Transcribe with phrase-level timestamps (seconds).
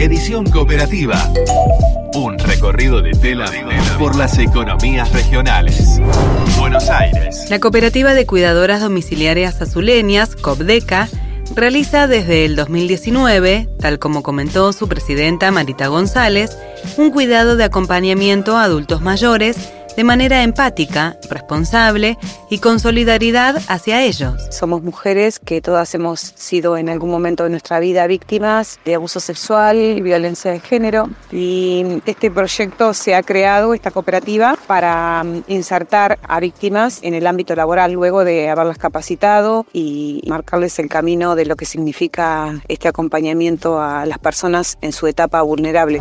[0.00, 1.30] Edición cooperativa.
[2.14, 3.44] Un recorrido de tela
[3.98, 6.00] por las economías regionales.
[6.58, 7.50] Buenos Aires.
[7.50, 11.10] La Cooperativa de Cuidadoras Domiciliarias Azuleñas, COPDECA,
[11.54, 16.56] realiza desde el 2019, tal como comentó su presidenta Marita González,
[16.96, 19.58] un cuidado de acompañamiento a adultos mayores
[19.96, 22.18] de manera empática, responsable
[22.48, 24.34] y con solidaridad hacia ellos.
[24.50, 29.20] Somos mujeres que todas hemos sido en algún momento de nuestra vida víctimas de abuso
[29.20, 35.44] sexual y violencia de género y este proyecto se ha creado, esta cooperativa, para mm,
[35.48, 41.34] insertar a víctimas en el ámbito laboral luego de haberlas capacitado y marcarles el camino
[41.34, 46.00] de lo que significa este acompañamiento a las personas en su etapa vulnerable.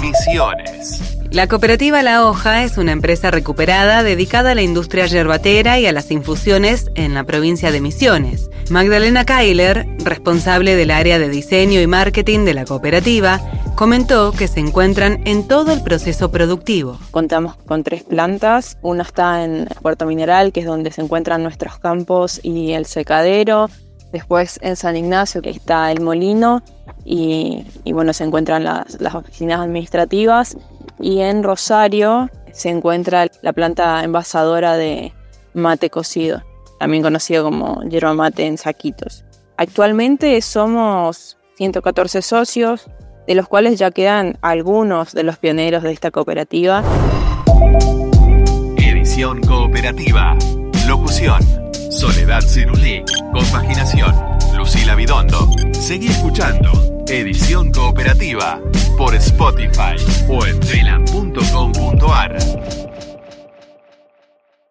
[0.00, 1.23] Misiones.
[1.30, 5.92] La cooperativa La Hoja es una empresa recuperada dedicada a la industria yerbatera y a
[5.92, 8.50] las infusiones en la provincia de Misiones.
[8.70, 13.40] Magdalena Keiler, responsable del área de diseño y marketing de la cooperativa,
[13.74, 16.98] comentó que se encuentran en todo el proceso productivo.
[17.10, 21.78] Contamos con tres plantas, una está en Puerto Mineral, que es donde se encuentran nuestros
[21.78, 23.68] campos y el secadero,
[24.12, 26.62] después en San Ignacio, que está el molino,
[27.04, 30.56] y, bueno, se encuentran las, las oficinas administrativas
[31.00, 35.12] y en Rosario se encuentra la planta envasadora de
[35.54, 36.42] mate cocido,
[36.78, 39.24] también conocido como yerba mate en saquitos.
[39.56, 42.86] Actualmente somos 114 socios,
[43.26, 46.82] de los cuales ya quedan algunos de los pioneros de esta cooperativa.
[48.76, 50.36] Edición cooperativa.
[50.86, 51.40] Locución.
[51.90, 53.02] Soledad Cirulí.
[53.32, 54.14] Compaginación.
[54.56, 55.48] Lucila Bidondo.
[55.72, 56.93] Seguí escuchando.
[57.08, 58.60] Edición cooperativa
[58.96, 59.96] por Spotify
[60.28, 61.33] o en telam.com.ar.